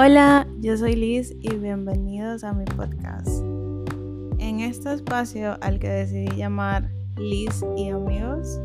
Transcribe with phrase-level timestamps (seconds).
[0.00, 3.42] Hola, yo soy Liz y bienvenidos a mi podcast.
[4.38, 8.60] En este espacio al que decidí llamar Liz y amigos,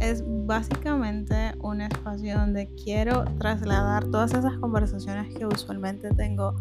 [0.00, 6.56] es básicamente un espacio donde quiero trasladar todas esas conversaciones que usualmente tengo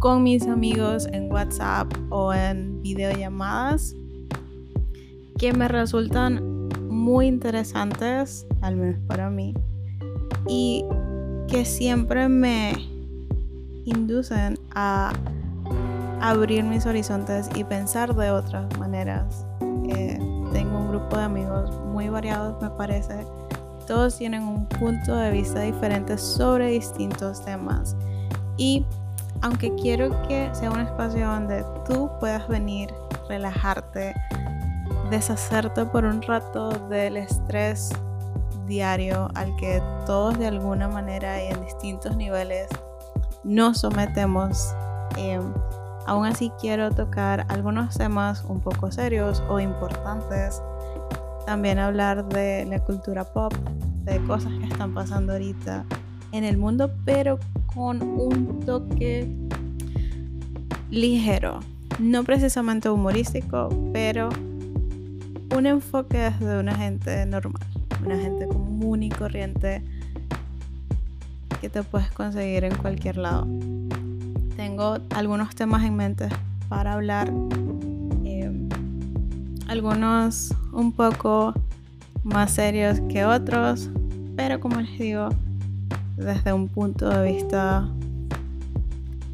[0.00, 3.94] con mis amigos en WhatsApp o en videollamadas
[5.38, 9.54] que me resultan muy interesantes, al menos para mí,
[10.48, 10.84] y
[11.46, 12.91] que siempre me
[13.84, 15.12] inducen a
[16.20, 19.44] abrir mis horizontes y pensar de otras maneras.
[19.88, 20.18] Eh,
[20.52, 23.26] tengo un grupo de amigos muy variados, me parece.
[23.86, 27.96] Todos tienen un punto de vista diferente sobre distintos temas.
[28.56, 28.86] Y
[29.40, 32.94] aunque quiero que sea un espacio donde tú puedas venir,
[33.28, 34.14] relajarte,
[35.10, 37.90] deshacerte por un rato del estrés
[38.66, 42.68] diario al que todos de alguna manera y en distintos niveles
[43.44, 44.74] nos sometemos.
[45.18, 45.40] Eh,
[46.06, 50.62] aún así quiero tocar algunos temas un poco serios o importantes.
[51.46, 53.52] También hablar de la cultura pop,
[54.04, 55.84] de cosas que están pasando ahorita
[56.32, 57.38] en el mundo, pero
[57.74, 59.28] con un toque
[60.90, 61.60] ligero.
[61.98, 64.28] No precisamente humorístico, pero
[65.54, 67.66] un enfoque desde una gente normal,
[68.04, 69.82] una gente común y corriente
[71.62, 73.46] que te puedes conseguir en cualquier lado.
[74.56, 76.28] Tengo algunos temas en mente
[76.68, 77.28] para hablar,
[78.24, 78.68] em,
[79.68, 81.54] algunos un poco
[82.24, 83.90] más serios que otros,
[84.34, 85.28] pero como les digo,
[86.16, 87.88] desde un punto de vista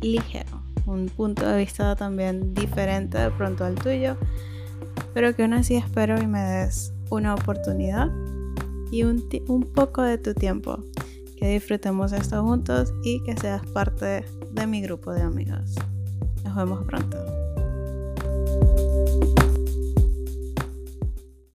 [0.02, 4.18] ligero, un punto de vista también diferente de pronto al tuyo,
[5.14, 8.10] pero que aún así espero y me des una oportunidad
[8.92, 10.84] y un, un poco de tu tiempo
[11.39, 15.75] que disfrutemos esto juntos y que seas parte de mi grupo de amigos.
[16.44, 17.38] Nos vemos pronto.